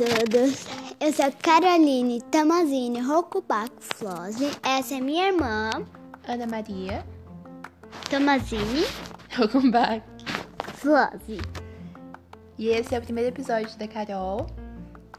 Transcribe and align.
todos. 0.00 0.64
Eu 0.98 1.12
sou 1.12 1.30
Caroline 1.42 2.22
Tamazini 2.30 3.00
Rocubaco 3.00 3.74
Flose. 3.80 4.50
Essa 4.62 4.94
é 4.94 5.00
minha 5.00 5.26
irmã, 5.26 5.72
Ana 6.26 6.46
Maria. 6.46 7.04
Tamazini 8.08 8.86
Welcome 9.38 9.70
back. 9.70 10.02
Flose. 10.76 11.42
E 12.56 12.68
esse 12.68 12.94
é 12.94 12.98
o 12.98 13.02
primeiro 13.02 13.28
episódio 13.28 13.78
da 13.78 13.86
Carol, 13.86 14.46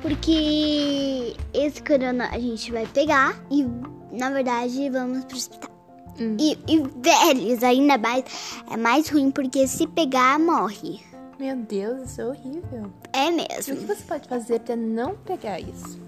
Porque 0.00 1.34
esse 1.52 1.82
corona 1.82 2.28
a 2.30 2.38
gente 2.38 2.70
vai 2.72 2.86
pegar 2.86 3.38
e, 3.50 3.66
na 4.12 4.30
verdade, 4.30 4.88
vamos 4.90 5.24
pro 5.24 5.36
hospital. 5.36 5.70
Hum. 6.20 6.36
E, 6.38 6.58
e 6.66 6.78
velhos 6.78 7.62
ainda 7.62 7.96
mais 7.98 8.24
é 8.70 8.76
mais 8.76 9.08
ruim 9.08 9.30
porque 9.30 9.66
se 9.68 9.86
pegar 9.86 10.38
morre. 10.38 11.00
Meu 11.38 11.54
Deus, 11.56 12.10
isso 12.10 12.20
é 12.20 12.26
horrível. 12.26 12.92
É 13.12 13.26
E 13.26 13.30
o 13.30 13.36
mesmo. 13.36 13.76
que 13.76 13.84
você 13.84 14.02
pode 14.02 14.28
fazer 14.28 14.58
pra 14.60 14.74
não 14.74 15.14
pegar 15.18 15.60
isso? 15.60 16.00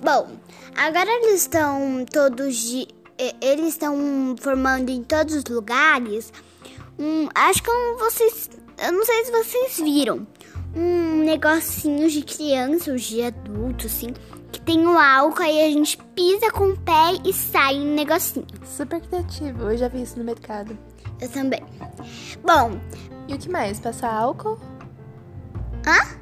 Bom, 0.00 0.28
agora 0.76 1.08
eles 1.10 1.40
estão 1.40 2.04
todos 2.12 2.56
de, 2.56 2.86
eles 3.40 3.68
estão 3.68 4.34
formando 4.40 4.90
em 4.90 5.02
todos 5.02 5.34
os 5.34 5.44
lugares. 5.44 6.32
Um, 6.98 7.28
acho 7.34 7.62
que 7.62 7.70
um, 7.70 7.96
vocês, 7.98 8.50
eu 8.78 8.92
não 8.92 9.04
sei 9.04 9.24
se 9.24 9.32
vocês 9.32 9.76
viram, 9.78 10.26
um 10.74 11.24
negocinho 11.24 12.08
de 12.08 12.22
criança 12.22 12.90
ou 12.90 12.96
de 12.96 13.22
adulto 13.22 13.86
assim, 13.86 14.14
que 14.52 14.60
tem 14.60 14.86
o 14.86 14.98
álcool 14.98 15.42
aí 15.42 15.64
a 15.64 15.70
gente 15.70 15.98
pisa 16.14 16.50
com 16.50 16.70
o 16.70 16.78
pé 16.78 17.18
e 17.24 17.32
sai 17.32 17.76
um 17.76 17.94
negocinho. 17.94 18.46
Super 18.64 19.00
criativo, 19.00 19.70
eu 19.70 19.76
já 19.76 19.88
vi 19.88 20.02
isso 20.02 20.18
no 20.18 20.24
mercado. 20.24 20.76
Eu 21.20 21.28
também. 21.30 21.62
Bom, 22.44 22.78
E 23.28 23.34
o 23.34 23.38
que 23.38 23.48
mais? 23.48 23.80
Passar 23.80 24.12
álcool? 24.12 24.58
hã? 25.86 26.16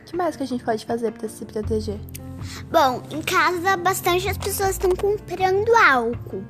O 0.00 0.04
que 0.04 0.16
mais 0.16 0.36
que 0.36 0.42
a 0.42 0.46
gente 0.46 0.64
pode 0.64 0.84
fazer 0.84 1.12
pra 1.12 1.28
se 1.28 1.44
proteger? 1.44 1.98
Bom, 2.70 3.02
em 3.10 3.22
casa 3.22 3.76
bastante 3.76 4.28
as 4.28 4.38
pessoas 4.38 4.70
estão 4.70 4.90
comprando 4.90 5.74
álcool, 5.74 6.42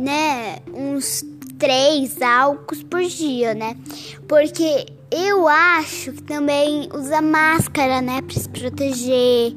né? 0.00 0.58
Uns 0.72 1.24
três 1.58 2.20
álcools 2.22 2.82
por 2.82 3.02
dia, 3.02 3.54
né? 3.54 3.76
Porque 4.26 4.86
eu 5.10 5.48
acho 5.48 6.12
que 6.12 6.22
também 6.22 6.88
usa 6.94 7.20
máscara, 7.20 8.00
né? 8.00 8.22
Pra 8.22 8.34
se 8.34 8.48
proteger, 8.48 9.54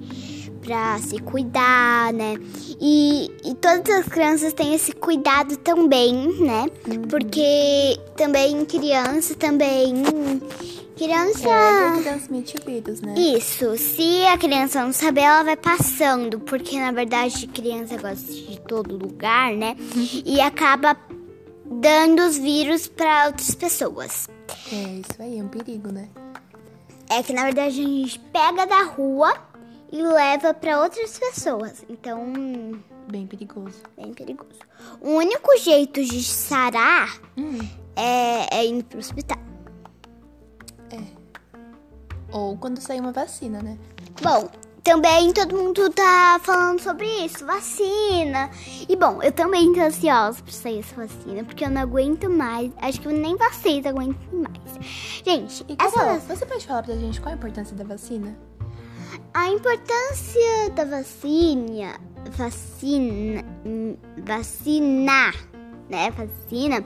pra 0.61 0.97
se 0.99 1.19
cuidar, 1.19 2.13
né? 2.13 2.35
E, 2.79 3.29
e 3.43 3.55
todas 3.55 3.99
as 3.99 4.07
crianças 4.07 4.53
têm 4.53 4.73
esse 4.73 4.91
cuidado 4.93 5.57
também, 5.57 6.39
né? 6.39 6.67
Porque 7.09 7.99
também 8.15 8.65
criança 8.65 9.35
também. 9.35 9.93
Criança. 11.05 11.49
É, 11.49 11.97
que 11.97 12.03
transmite 12.03 12.55
o 12.61 12.65
vírus, 12.65 13.01
né? 13.01 13.15
Isso, 13.17 13.75
se 13.77 14.23
a 14.27 14.37
criança 14.37 14.83
não 14.83 14.93
saber, 14.93 15.21
ela 15.21 15.43
vai 15.43 15.57
passando, 15.57 16.39
porque 16.39 16.79
na 16.79 16.91
verdade 16.91 17.47
criança 17.47 17.97
gosta 17.97 18.31
de 18.31 18.59
todo 18.61 18.95
lugar, 18.97 19.51
né? 19.53 19.75
E 20.23 20.39
acaba 20.39 20.95
dando 21.65 22.21
os 22.21 22.37
vírus 22.37 22.87
para 22.87 23.27
outras 23.27 23.55
pessoas. 23.55 24.29
É, 24.71 24.75
isso 24.75 25.19
aí, 25.19 25.39
é 25.39 25.43
um 25.43 25.47
perigo, 25.47 25.91
né? 25.91 26.07
É 27.09 27.23
que 27.23 27.33
na 27.33 27.45
verdade 27.45 27.81
a 27.81 27.83
gente 27.87 28.19
pega 28.31 28.67
da 28.67 28.83
rua 28.83 29.33
e 29.91 30.01
leva 30.03 30.53
para 30.53 30.81
outras 30.81 31.17
pessoas. 31.17 31.83
Então, 31.89 32.31
Bem 33.09 33.25
perigoso. 33.25 33.81
bem 33.97 34.13
perigoso. 34.13 34.59
O 35.01 35.09
único 35.15 35.57
jeito 35.57 36.03
de 36.05 36.23
sarar 36.23 37.19
Hum. 37.35 37.57
é, 37.95 38.59
é 38.59 38.65
indo 38.67 38.85
pro 38.85 38.99
hospital. 38.99 39.40
Ou 42.31 42.57
quando 42.57 42.79
sair 42.79 42.99
uma 42.99 43.11
vacina, 43.11 43.61
né? 43.61 43.77
Bom, 44.21 44.49
também 44.83 45.31
todo 45.31 45.55
mundo 45.55 45.89
tá 45.91 46.39
falando 46.41 46.79
sobre 46.81 47.05
isso, 47.25 47.45
vacina. 47.45 48.49
E 48.89 48.95
bom, 48.95 49.21
eu 49.21 49.31
também 49.31 49.71
tô 49.73 49.79
ansiosa 49.81 50.41
pra 50.41 50.51
sair 50.53 50.79
essa 50.79 50.95
vacina, 50.95 51.43
porque 51.43 51.63
eu 51.65 51.69
não 51.69 51.81
aguento 51.81 52.29
mais. 52.29 52.71
Acho 52.81 53.01
que 53.01 53.07
nem 53.09 53.35
vocês 53.37 53.85
aguentam 53.85 54.17
mais. 54.33 55.23
Gente, 55.25 55.65
E 55.69 55.75
essa 55.79 56.03
vac- 56.05 56.21
você 56.21 56.45
pode 56.45 56.65
falar 56.65 56.83
pra 56.83 56.95
gente 56.95 57.19
qual 57.21 57.33
a 57.33 57.37
importância 57.37 57.75
da 57.75 57.83
vacina? 57.83 58.35
a 59.33 59.47
importância 59.49 60.69
da 60.75 60.83
vacina, 60.85 61.95
vacina, 62.31 63.43
vacinar, 64.25 65.33
né, 65.89 66.11
vacina, 66.11 66.83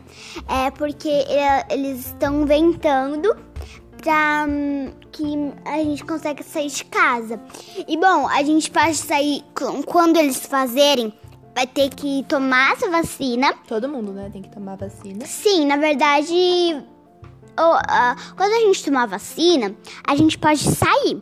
é 0.48 0.70
porque 0.72 1.10
é, 1.10 1.66
eles 1.72 2.08
estão 2.08 2.42
inventando 2.44 3.36
que 5.12 5.24
a 5.66 5.78
gente 5.78 6.04
consegue 6.04 6.44
sair 6.44 6.68
de 6.70 6.86
casa. 6.86 7.40
E 7.88 7.98
bom, 7.98 8.28
a 8.28 8.44
gente 8.44 8.70
pode 8.72 8.96
sair 8.96 9.44
qu- 9.56 9.84
quando 9.84 10.18
eles 10.18 10.46
fazerem, 10.46 11.14
vai 11.56 11.66
ter 11.68 11.90
que 11.90 12.24
tomar 12.28 12.74
essa 12.74 12.90
vacina. 12.90 13.54
Todo 13.68 13.88
mundo, 13.90 14.12
né, 14.12 14.30
tem 14.32 14.42
que 14.42 14.50
tomar 14.50 14.76
vacina. 14.76 15.26
Sim, 15.26 15.66
na 15.66 15.78
verdade, 15.78 16.34
o- 17.58 17.80
ah, 17.88 18.16
quando 18.36 18.52
a 18.54 18.60
gente 18.60 18.84
tomar 18.84 19.06
vacina, 19.08 19.76
a 20.06 20.16
gente 20.16 20.38
pode 20.38 20.60
sair. 20.60 21.22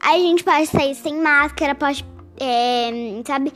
A 0.00 0.18
gente 0.18 0.42
pode 0.44 0.66
sair 0.66 0.94
sem 0.94 1.20
máscara, 1.20 1.74
pode, 1.74 2.04
é, 2.40 2.90
sabe? 3.26 3.52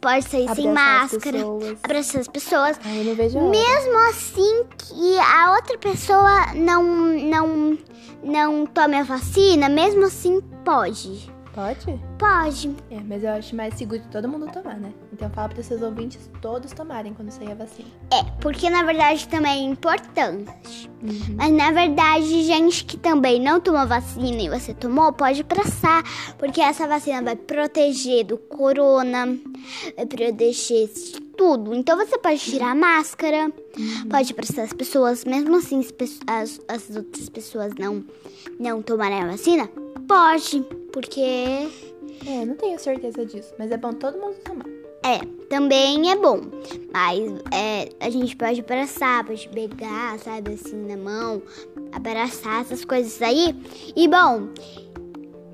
Pode 0.00 0.22
sair 0.28 0.48
sem 0.54 0.68
Abraçar 0.70 1.04
as 1.04 1.12
máscara, 1.12 1.38
pessoas. 1.38 1.78
abraçar 1.82 2.20
as 2.20 2.28
pessoas. 2.28 2.80
Ai. 2.84 3.02
Mesmo 3.50 3.98
assim 4.10 4.64
que 4.78 5.18
a 5.18 5.54
outra 5.54 5.78
pessoa 5.78 6.54
não, 6.54 6.82
não, 6.84 7.78
não 8.22 8.66
tome 8.66 8.96
a 8.96 9.02
vacina, 9.02 9.68
mesmo 9.68 10.04
assim 10.04 10.40
pode. 10.64 11.30
Pode? 11.54 12.00
Pode. 12.18 12.74
É, 12.90 12.98
mas 13.00 13.22
eu 13.22 13.30
acho 13.30 13.54
mais 13.54 13.74
seguro 13.74 14.00
todo 14.10 14.26
mundo 14.26 14.50
tomar, 14.50 14.78
né? 14.78 14.92
Então 15.12 15.28
fala 15.30 15.50
para 15.50 15.62
seus 15.62 15.82
ouvintes 15.82 16.30
todos 16.40 16.72
tomarem 16.72 17.12
quando 17.12 17.30
sair 17.30 17.52
a 17.52 17.54
vacina. 17.54 17.88
É, 18.10 18.24
porque 18.40 18.70
na 18.70 18.82
verdade 18.82 19.28
também 19.28 19.66
é 19.66 19.70
importante. 19.70 20.90
Uhum. 21.02 21.36
Mas 21.36 21.52
na 21.52 21.70
verdade, 21.70 22.42
gente 22.44 22.84
que 22.84 22.96
também 22.96 23.38
não 23.40 23.60
tomou 23.60 23.86
vacina 23.86 24.42
e 24.42 24.48
você 24.48 24.72
tomou, 24.72 25.12
pode 25.12 25.44
passar, 25.44 26.02
porque 26.38 26.60
essa 26.60 26.86
vacina 26.86 27.20
vai 27.22 27.36
proteger 27.36 28.24
do 28.24 28.38
corona, 28.38 29.26
vai 29.96 30.06
proteger 30.06 30.88
de 30.88 31.20
tudo. 31.36 31.74
Então 31.74 31.96
você 31.96 32.16
pode 32.18 32.38
tirar 32.38 32.70
a 32.70 32.74
máscara, 32.74 33.52
pode 34.08 34.32
prestar 34.32 34.62
as 34.62 34.72
pessoas, 34.72 35.24
mesmo 35.24 35.56
assim 35.56 35.86
as, 36.26 36.60
as 36.66 36.96
outras 36.96 37.28
pessoas 37.28 37.74
não, 37.78 38.04
não 38.58 38.80
tomarem 38.80 39.22
a 39.22 39.26
vacina, 39.26 39.68
pode, 40.06 40.64
porque 40.92 41.68
É, 42.26 42.44
não 42.44 42.54
tenho 42.54 42.78
certeza 42.78 43.24
disso, 43.26 43.52
mas 43.58 43.70
é 43.70 43.76
bom 43.76 43.92
todo 43.92 44.18
mundo 44.18 44.36
tomar. 44.44 44.66
é, 45.04 45.18
também 45.48 46.10
é 46.10 46.16
bom. 46.16 46.40
Mas 46.92 47.20
é, 47.52 47.88
a 48.00 48.08
gente 48.10 48.36
pode 48.36 48.60
abraçar, 48.60 49.24
pode 49.24 49.48
pegar, 49.48 50.18
sabe, 50.20 50.52
assim, 50.54 50.76
na 50.86 50.96
mão, 50.96 51.42
abraçar 51.92 52.60
essas 52.62 52.84
coisas 52.84 53.20
aí. 53.20 53.54
E 53.96 54.06
bom, 54.08 54.48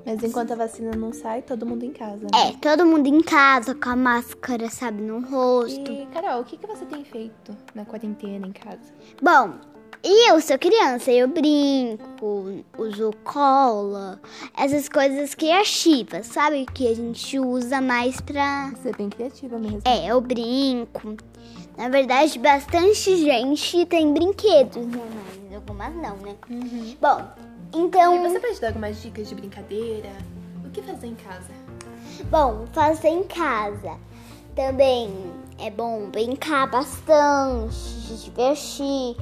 Mas 0.05 0.23
enquanto 0.23 0.51
a 0.53 0.55
vacina 0.55 0.91
não 0.95 1.11
sai, 1.13 1.41
todo 1.41 1.65
mundo 1.65 1.83
em 1.83 1.91
casa. 1.91 2.17
Né? 2.17 2.49
é, 2.49 2.51
todo 2.57 2.85
mundo 2.85 3.07
em 3.07 3.21
casa 3.21 3.73
com 3.75 3.89
a 3.89 3.95
máscara, 3.95 4.69
sabe, 4.69 5.01
no 5.01 5.19
rosto. 5.21 5.91
E, 5.91 6.05
Carol, 6.07 6.41
o 6.41 6.43
que, 6.45 6.57
que 6.57 6.65
você 6.67 6.85
tem 6.85 7.03
feito 7.03 7.55
na 7.75 7.85
quarentena 7.85 8.45
em 8.47 8.51
casa? 8.51 8.93
Bom, 9.21 9.53
e 10.03 10.29
eu 10.31 10.39
sou 10.39 10.57
criança, 10.57 11.11
eu 11.11 11.27
brinco, 11.27 12.63
uso 12.77 13.11
cola, 13.23 14.19
essas 14.55 14.87
coisas 14.87 15.35
criativas, 15.35 16.27
sabe, 16.27 16.65
que 16.73 16.87
a 16.87 16.95
gente 16.95 17.37
usa 17.37 17.81
mais 17.81 18.21
pra. 18.21 18.71
Você 18.71 18.89
é 18.89 18.93
bem 18.93 19.09
criativa 19.09 19.59
mesmo. 19.59 19.81
É, 19.85 20.07
eu 20.07 20.21
brinco. 20.21 21.17
Na 21.77 21.89
verdade, 21.89 22.39
bastante 22.39 23.17
gente 23.17 23.85
tem 23.85 24.13
brinquedos, 24.13 24.85
né? 24.85 25.01
Mas 25.43 25.55
algumas 25.55 25.95
não, 25.95 26.17
né? 26.17 26.35
Uhum. 26.49 26.95
Bom, 27.01 27.25
então. 27.73 28.15
E 28.15 28.29
você 28.29 28.39
pode 28.39 28.61
dar 28.61 28.67
algumas 28.67 29.01
dicas 29.01 29.27
de 29.27 29.35
brincadeira? 29.35 30.09
O 30.65 30.69
que 30.69 30.81
fazer 30.81 31.07
em 31.07 31.15
casa? 31.15 31.51
Bom, 32.29 32.65
fazer 32.73 33.09
em 33.09 33.23
casa. 33.23 33.97
Também 34.55 35.13
é 35.57 35.69
bom 35.69 36.09
brincar 36.09 36.67
bastante, 36.67 37.73
se 37.73 38.25
divertir. 38.25 39.15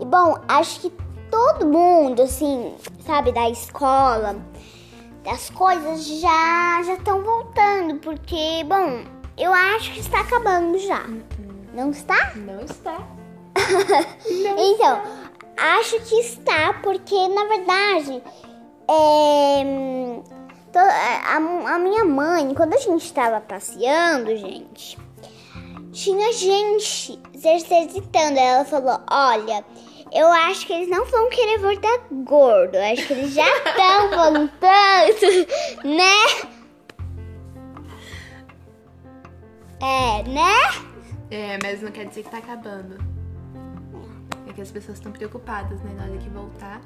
E 0.00 0.04
bom, 0.04 0.36
acho 0.48 0.80
que 0.80 0.92
todo 1.30 1.66
mundo, 1.66 2.22
assim, 2.22 2.74
sabe, 3.04 3.32
da 3.32 3.48
escola, 3.50 4.36
das 5.24 5.50
coisas 5.50 6.06
já 6.06 6.82
já 6.84 6.94
estão 6.94 7.22
voltando, 7.22 7.96
porque, 7.96 8.64
bom, 8.64 9.04
eu 9.36 9.52
acho 9.52 9.92
que 9.92 10.00
está 10.00 10.20
acabando 10.20 10.78
já. 10.78 11.04
Não 11.74 11.90
está? 11.90 12.32
Não 12.34 12.60
está. 12.60 12.98
então, 14.58 15.02
acho 15.56 16.00
que 16.00 16.14
está, 16.16 16.72
porque 16.82 17.28
na 17.28 17.44
verdade, 17.44 18.22
é, 18.88 19.62
to- 20.72 20.78
a, 20.78 21.36
a 21.74 21.78
minha 21.78 22.04
mãe, 22.04 22.54
quando 22.54 22.74
a 22.74 22.78
gente 22.78 23.04
estava 23.04 23.40
passeando, 23.40 24.34
gente, 24.36 24.98
tinha 25.92 26.32
gente 26.32 27.20
se 27.34 27.48
exercitando. 27.48 28.38
Ela 28.38 28.64
falou: 28.64 29.00
Olha, 29.10 29.64
eu 30.12 30.26
acho 30.28 30.66
que 30.66 30.72
eles 30.72 30.88
não 30.88 31.04
vão 31.04 31.28
querer 31.30 31.58
voltar 31.58 31.98
gordo. 32.10 32.76
Eu 32.76 32.92
acho 32.92 33.06
que 33.06 33.12
eles 33.12 33.32
já 33.32 33.46
estão 33.58 34.10
voltando, 34.10 35.46
né? 35.84 36.48
É, 39.80 40.22
né? 40.28 40.52
É, 41.30 41.58
mas 41.62 41.80
não 41.80 41.90
quer 41.90 42.06
dizer 42.06 42.24
que 42.24 42.30
tá 42.30 42.38
acabando. 42.38 42.98
É 44.48 44.52
que 44.52 44.60
as 44.60 44.70
pessoas 44.70 44.98
estão 44.98 45.12
preocupadas, 45.12 45.80
né? 45.82 45.92
Na 45.96 46.04
hora 46.04 46.18
que 46.18 46.28
voltar. 46.28 46.80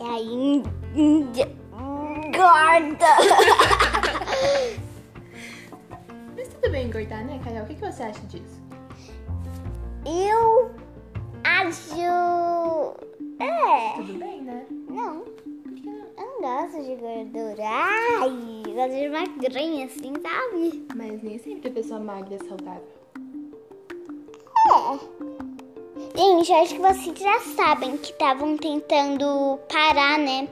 E 0.00 0.02
aí, 0.02 0.62
gorda. 2.32 3.06
Mas 6.36 6.48
tudo 6.48 6.70
bem 6.70 6.86
engordar, 6.86 7.24
né, 7.24 7.40
Carol? 7.42 7.62
O 7.62 7.66
que, 7.66 7.74
que 7.74 7.80
você 7.80 8.02
acha 8.02 8.20
disso? 8.26 8.62
Eu 10.04 10.75
acho. 11.68 12.96
É. 13.38 13.96
Tudo 13.96 14.18
bem, 14.18 14.42
né? 14.42 14.66
Não, 14.88 15.20
Por 15.20 15.74
que 15.74 15.86
não? 15.86 16.06
eu 16.16 16.26
não 16.26 16.40
gosto 16.40 16.82
de 16.82 16.94
gordura. 16.96 17.64
Ai, 17.64 18.62
eu 18.66 18.74
gosto 18.74 18.94
de 18.94 19.08
magrinha 19.08 19.86
assim, 19.86 20.12
sabe? 20.22 20.86
Mas 20.94 21.22
nem 21.22 21.38
sempre 21.38 21.68
a 21.68 21.72
pessoa 21.72 22.00
magra 22.00 22.34
é 22.34 22.38
saudável. 22.38 22.96
É. 24.72 25.16
Gente, 26.18 26.52
acho 26.52 26.74
que 26.74 26.80
vocês 26.80 27.18
já 27.18 27.40
sabem 27.40 27.96
que 27.98 28.10
estavam 28.10 28.56
tentando 28.56 29.58
parar, 29.68 30.18
né? 30.18 30.48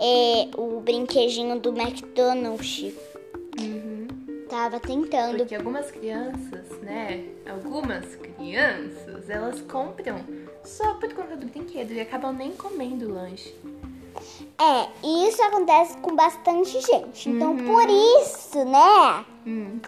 é, 0.00 0.48
o 0.56 0.80
brinquedinho 0.80 1.60
do 1.60 1.78
McDonald's. 1.78 2.94
Uhum. 3.60 4.06
Tava 4.48 4.80
tentando. 4.80 5.38
Porque 5.38 5.54
algumas 5.54 5.90
crianças, 5.90 6.80
né? 6.80 7.26
Algumas 7.46 8.16
crianças, 8.16 9.28
elas 9.28 9.60
compram 9.60 10.16
só 10.64 10.94
por 10.94 11.12
conta 11.14 11.36
do 11.36 11.46
brinquedo 11.46 11.92
e 11.92 12.00
acabam 12.00 12.32
nem 12.32 12.52
comendo 12.52 13.06
o 13.06 13.14
lanche. 13.14 13.54
É, 14.58 14.88
e 15.02 15.28
isso 15.28 15.42
acontece 15.42 15.96
com 15.98 16.14
bastante 16.14 16.80
gente. 16.80 17.30
Então, 17.30 17.56
por 17.56 17.88
isso, 17.88 18.64
né? 18.64 19.24
Hum. 19.46 19.80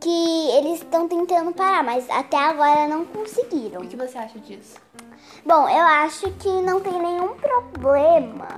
Que 0.00 0.50
eles 0.56 0.80
estão 0.80 1.08
tentando 1.08 1.52
parar, 1.52 1.84
mas 1.84 2.08
até 2.10 2.36
agora 2.36 2.88
não 2.88 3.04
conseguiram. 3.04 3.82
O 3.82 3.86
que 3.86 3.96
você 3.96 4.18
acha 4.18 4.38
disso? 4.38 4.76
Bom, 5.44 5.68
eu 5.68 5.84
acho 5.84 6.30
que 6.32 6.48
não 6.48 6.80
tem 6.80 6.92
nenhum 6.92 7.34
problema, 7.36 8.48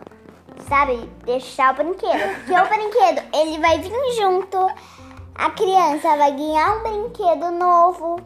sabe, 0.68 0.96
deixar 1.26 1.74
o 1.74 1.76
brinquedo. 1.76 2.34
Porque 2.36 2.52
o 2.52 2.64
brinquedo, 2.68 3.22
ele 3.34 3.58
vai 3.58 3.78
vir 3.78 4.12
junto, 4.16 4.56
a 5.34 5.50
criança 5.50 6.16
vai 6.16 6.32
ganhar 6.32 6.78
um 6.78 6.82
brinquedo 6.82 7.50
novo 7.50 8.20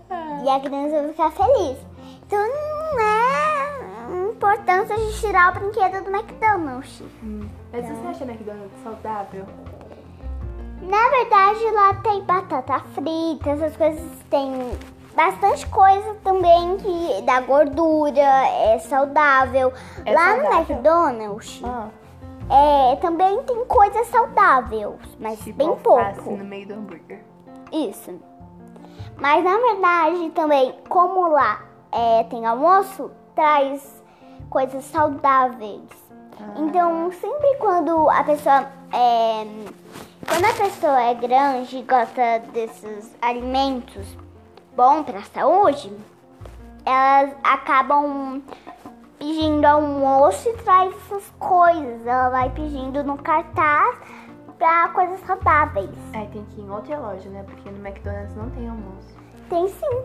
e 0.44 0.48
a 0.48 0.60
criança 0.60 1.02
vai 1.02 1.08
ficar 1.08 1.30
feliz. 1.32 1.78
Então 2.24 2.38
não 2.38 3.00
é 3.00 3.21
importância 4.42 4.96
de 4.96 5.20
tirar 5.20 5.50
o 5.52 5.60
brinquedo 5.60 6.04
do 6.04 6.10
McDonald's. 6.10 7.00
Hum. 7.22 7.48
Mas 7.72 7.86
você 7.86 8.06
acha 8.08 8.24
McDonald's 8.24 8.82
saudável? 8.82 9.46
Na 10.82 11.08
verdade, 11.10 11.70
lá 11.70 11.94
tem 11.94 12.22
batata 12.22 12.80
frita, 12.92 13.50
essas 13.50 13.76
coisas 13.76 14.02
tem 14.28 14.52
bastante 15.14 15.64
coisa 15.68 16.14
também 16.24 16.76
que 16.78 17.22
dá 17.22 17.40
gordura, 17.40 18.20
é 18.20 18.78
saudável. 18.80 19.72
É 20.04 20.12
lá 20.12 20.34
no 20.36 20.42
saudável? 20.42 20.76
McDonald's, 20.76 21.62
Ah, 21.64 21.88
é, 22.50 22.96
também 22.96 23.40
tem 23.44 23.64
coisas 23.66 24.08
saudáveis, 24.08 24.90
mas 25.20 25.38
tipo 25.38 25.58
bem 25.58 25.76
pouco. 25.76 26.32
no 26.32 26.44
meio 26.44 26.66
do 26.66 26.74
hambúrguer. 26.74 27.22
Isso. 27.70 28.20
Mas 29.16 29.44
na 29.44 29.56
verdade 29.56 30.30
também, 30.30 30.74
como 30.88 31.28
lá 31.28 31.60
é, 31.92 32.24
tem 32.24 32.44
almoço, 32.44 33.08
traz 33.36 34.01
coisas 34.52 34.84
saudáveis. 34.84 35.80
Ah. 36.38 36.54
Então, 36.58 37.10
sempre 37.12 37.56
quando 37.56 38.08
a 38.10 38.22
pessoa 38.22 38.68
é. 38.92 39.46
Quando 40.28 40.44
a 40.44 40.52
pessoa 40.52 41.02
é 41.02 41.14
grande 41.14 41.78
e 41.78 41.82
gosta 41.82 42.38
desses 42.52 43.16
alimentos 43.20 44.06
bons 44.76 45.04
para 45.04 45.18
a 45.18 45.24
saúde, 45.24 45.92
elas 46.84 47.34
acabam 47.42 48.40
pedindo 49.18 49.64
almoço 49.64 50.48
e 50.48 50.52
traz 50.58 50.94
essas 50.94 51.28
coisas. 51.38 52.06
Ela 52.06 52.28
vai 52.28 52.50
pedindo 52.50 53.02
no 53.02 53.16
cartaz 53.16 53.96
para 54.58 54.88
coisas 54.90 55.18
saudáveis. 55.26 55.90
Aí 56.12 56.28
tem 56.28 56.44
que 56.44 56.60
ir 56.60 56.64
em 56.64 56.70
outra 56.70 56.98
loja, 56.98 57.28
né? 57.30 57.42
Porque 57.42 57.68
no 57.70 57.84
McDonald's 57.84 58.36
não 58.36 58.48
tem 58.50 58.68
almoço. 58.68 59.21
Tem 59.52 59.68
sim. 59.68 60.02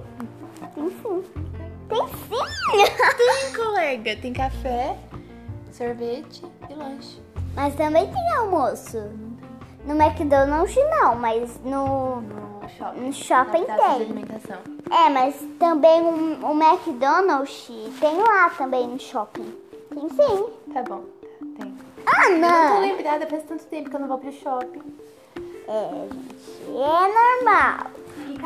Tem 0.76 0.90
sim. 0.90 1.24
Tem 1.88 2.08
sim! 2.08 2.36
Tem, 3.18 3.54
colega. 3.56 4.16
Tem 4.18 4.34
café, 4.34 4.98
sorvete 5.72 6.44
e 6.70 6.74
lanche. 6.74 7.22
Mas 7.56 7.74
também 7.76 8.12
tem 8.12 8.34
almoço. 8.34 8.98
No 9.86 9.94
McDonald's 9.96 10.76
não, 10.76 11.16
mas 11.16 11.58
no, 11.64 12.20
No 12.20 12.70
shopping. 12.78 13.00
no 13.00 13.14
shopping 13.14 13.64
tem. 13.64 14.98
É, 15.06 15.10
mas 15.10 15.36
também 15.58 16.02
o, 16.02 16.46
o 16.46 16.62
McDonald's 16.62 17.68
tem 18.02 18.18
lá 18.18 18.50
também 18.50 18.86
no 18.86 19.00
shopping. 19.00 19.50
Tem 19.94 20.10
sim. 20.10 20.50
Tá 20.74 20.84
bom, 20.84 21.06
tem. 21.58 21.74
Ah, 22.06 22.30
Eu 22.32 22.38
não 22.38 22.50
tô 22.50 22.74
não. 22.74 22.82
lembrada, 22.82 23.26
faz 23.28 23.44
tanto 23.44 23.64
tempo 23.68 23.90
que 23.90 23.96
eu 23.96 24.00
não 24.02 24.10
vou 24.10 24.18
pro 24.18 24.32
shopping. 24.34 24.82
É, 25.70 26.08
gente, 26.12 26.70
é 26.70 27.46
normal. 27.46 27.88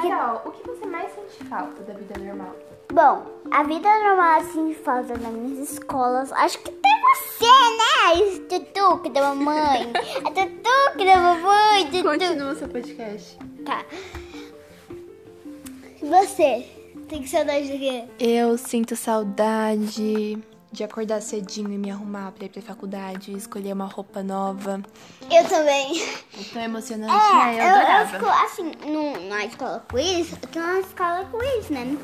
Carol, 0.10 0.42
o 0.46 0.52
que 0.52 0.68
você 0.68 0.86
mais 0.86 1.14
sente 1.14 1.44
falta 1.46 1.82
da 1.84 1.94
vida 1.94 2.20
normal? 2.20 2.56
Bom, 2.92 3.26
a 3.52 3.64
vida 3.64 3.88
normal 4.04 4.40
assim 4.40 4.74
falta 4.74 5.18
nas 5.18 5.32
minhas 5.32 5.72
escolas. 5.72 6.32
Acho 6.34 6.58
que 6.60 6.72
tem 6.72 6.92
você, 7.02 7.46
né? 7.46 8.22
Esse 8.22 8.40
tutu 8.42 9.00
que 9.00 9.10
da 9.10 9.34
mamãe. 9.34 9.94
A 10.26 10.32
tutu 10.32 10.98
que 10.98 11.06
da 11.06 11.18
mamãe. 11.18 11.90
Tutu. 11.90 12.04
Continua 12.04 12.52
o 12.52 12.56
seu 12.56 12.68
podcast. 12.68 13.38
Tá. 13.66 13.86
E 16.02 16.06
Você, 16.06 16.68
tem 17.08 17.26
saudade 17.26 17.72
do 17.72 17.78
quê? 17.78 18.06
Eu 18.20 18.58
sinto 18.58 18.96
saudade 18.96 20.38
de 20.72 20.84
acordar 20.84 21.22
cedinho 21.22 21.72
e 21.72 21.78
me 21.78 21.92
arrumar 21.92 22.32
pra 22.32 22.46
ir 22.46 22.50
pra 22.50 22.62
faculdade, 22.62 23.34
escolher 23.34 23.74
uma 23.74 23.86
roupa 23.86 24.24
nova. 24.24 24.82
Eu 25.30 25.48
também. 25.48 26.02
É 26.02 26.44
tão 26.54 26.62
emocionante, 26.62 27.12
né? 27.12 27.56
Eu 27.56 27.60
eu, 27.60 27.64
eu 27.64 27.76
adorava. 27.76 28.10
fico 28.10 28.26
assim, 28.26 28.72
no, 28.90 29.30
na 29.30 29.46
escola 29.46 29.86
quiz, 29.90 30.32
eu 30.32 30.38
tô 30.50 30.60
na 30.60 30.80
escola 30.80 31.26
quiz, 31.26 31.70
né? 31.70 31.98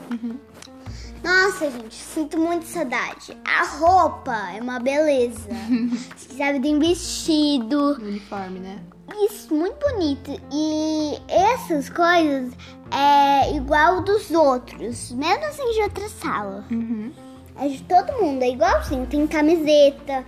Nossa, 1.23 1.71
gente, 1.71 1.95
sinto 1.95 2.37
muito 2.37 2.65
saudade. 2.65 3.37
A 3.45 3.63
roupa 3.63 4.35
é 4.53 4.61
uma 4.61 4.79
beleza. 4.79 5.49
Você 6.15 6.37
sabe, 6.37 6.59
tem 6.59 6.77
vestido. 6.77 7.93
O 7.93 8.01
uniforme, 8.01 8.59
né? 8.59 8.79
Isso, 9.25 9.53
muito 9.53 9.77
bonito. 9.79 10.39
E 10.51 11.19
essas 11.27 11.89
coisas 11.89 12.53
é 12.91 13.55
igual 13.55 14.01
dos 14.01 14.29
outros, 14.31 15.11
mesmo 15.11 15.45
assim 15.45 15.71
de 15.71 15.81
outra 15.81 16.09
sala. 16.09 16.65
Uhum. 16.69 17.11
É 17.59 17.67
de 17.67 17.81
todo 17.83 18.11
mundo, 18.21 18.43
é 18.43 18.49
igualzinho. 18.49 19.05
Tem 19.07 19.25
camiseta, 19.27 20.23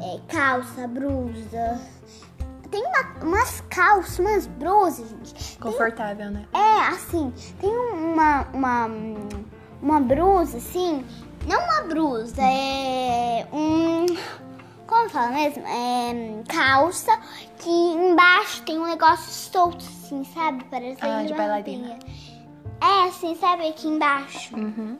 é, 0.00 0.20
calça, 0.28 0.86
blusa. 0.88 1.80
Tem 2.70 2.82
uma- 2.86 3.24
umas 3.24 3.60
calças, 3.68 4.18
umas 4.18 4.46
blusas, 4.46 5.10
gente. 5.10 5.58
Confortável, 5.58 6.30
né? 6.30 6.44
É, 6.54 6.88
assim, 6.88 7.32
tem 7.60 7.70
uma, 7.70 8.46
uma, 8.54 8.88
uma 9.82 10.00
blusa, 10.00 10.58
assim. 10.58 11.04
Não 11.46 11.58
uma 11.64 11.82
blusa, 11.82 12.40
é 12.42 13.46
um. 13.52 14.06
Como 14.86 15.08
fala 15.08 15.30
mesmo? 15.32 15.62
É 15.66 16.42
calça 16.48 17.18
que 17.58 17.70
embaixo 17.70 18.62
tem 18.62 18.78
um 18.78 18.86
negócio 18.86 19.30
solto, 19.32 19.84
assim, 19.84 20.24
sabe? 20.34 20.64
Parece 20.70 20.98
Ah, 21.00 21.22
de 21.24 21.32
bailarina. 21.34 21.98
É, 22.80 23.08
assim, 23.08 23.34
sabe? 23.36 23.68
Aqui 23.68 23.86
embaixo. 23.88 24.56
Uhum. 24.56 24.96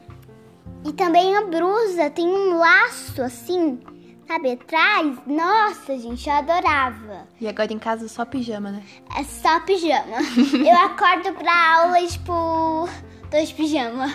E 0.83 0.91
também 0.93 1.35
a 1.37 1.45
blusa 1.45 2.09
tem 2.09 2.27
um 2.27 2.57
laço, 2.57 3.21
assim, 3.21 3.79
sabe? 4.27 4.51
Atrás. 4.53 5.17
Nossa, 5.27 5.97
gente, 5.97 6.27
eu 6.27 6.35
adorava. 6.35 7.27
E 7.39 7.47
agora 7.47 7.71
em 7.71 7.79
casa 7.79 8.07
só 8.07 8.25
pijama, 8.25 8.71
né? 8.71 8.83
É 9.17 9.23
só 9.23 9.59
pijama. 9.61 10.17
eu 10.65 10.77
acordo 10.77 11.33
pra 11.33 11.75
aula 11.81 11.99
e, 12.01 12.07
tipo, 12.07 12.89
tô 13.29 13.43
de 13.43 13.53
pijama. 13.53 14.07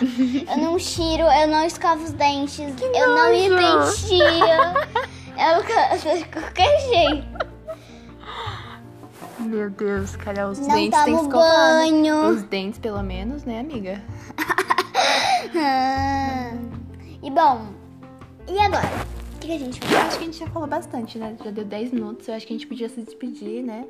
Eu 0.49 0.57
não 0.57 0.77
tiro, 0.77 1.23
eu 1.23 1.47
não 1.47 1.65
escovo 1.65 2.03
os 2.03 2.11
dentes, 2.11 2.59
eu 2.59 3.15
não 3.15 3.31
me 3.31 3.47
nojo. 3.49 3.91
penteio. 4.01 5.17
Eu 5.37 5.63
canto 5.63 6.17
de 6.17 6.25
qualquer 6.29 6.79
jeito. 6.89 7.47
Meu 9.39 9.69
Deus, 9.69 10.15
Carol, 10.15 10.49
os 10.49 10.57
Não 10.57 10.67
dentes 10.69 10.99
tem 11.03 11.15
que 11.15 11.21
escovar. 11.21 11.43
né? 11.75 11.91
banho. 11.91 12.29
Os 12.29 12.41
dentes, 12.41 12.79
pelo 12.79 13.03
menos, 13.03 13.43
né, 13.43 13.59
amiga? 13.59 14.01
E 17.23 17.31
bom, 17.31 17.67
e 18.47 18.57
agora? 18.59 18.87
O 19.35 19.39
que 19.39 19.51
a 19.51 19.57
gente 19.57 19.79
Eu 19.91 19.97
acho 19.99 20.17
que 20.17 20.23
a 20.23 20.27
gente 20.27 20.37
já 20.37 20.47
falou 20.47 20.67
bastante, 20.67 21.17
né? 21.17 21.35
Já 21.43 21.51
deu 21.51 21.65
10 21.65 21.91
minutos. 21.91 22.27
Eu 22.27 22.35
acho 22.35 22.45
que 22.45 22.53
a 22.53 22.55
gente 22.55 22.67
podia 22.67 22.87
se 22.87 23.01
despedir, 23.01 23.63
né? 23.63 23.85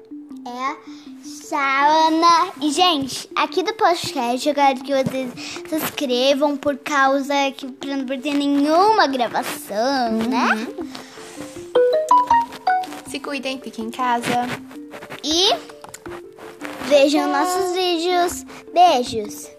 É 0.46 1.56
Ana. 1.56 2.52
E, 2.62 2.72
gente, 2.72 3.30
aqui 3.36 3.64
do 3.64 3.74
podcast 3.74 4.48
eu 4.48 4.56
quero 4.56 4.82
que 4.82 4.94
vocês 4.94 5.32
se 5.68 5.76
inscrevam 5.76 6.56
por 6.58 6.78
causa 6.78 7.34
que 7.56 7.72
pra 7.72 7.98
não 7.98 8.06
perder 8.06 8.34
nenhuma 8.34 9.08
gravação, 9.08 10.14
né? 10.30 10.68
Se 13.08 13.20
cuidem, 13.20 13.60
fiquem 13.60 13.86
em 13.86 13.92
casa. 13.92 14.48
E 15.24 15.54
vejam 16.88 17.32
nossos 17.32 17.74
vídeos. 17.74 18.46
Beijos. 18.74 19.57